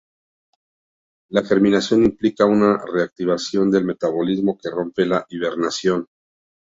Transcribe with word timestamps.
La 1.29 1.43
germinación 1.43 2.03
implica 2.03 2.45
una 2.47 2.83
reactivación 2.91 3.69
del 3.69 3.85
metabolismo 3.85 4.57
que 4.57 4.71
rompe 4.71 5.05
la 5.05 5.27
hibernación. 5.29 6.07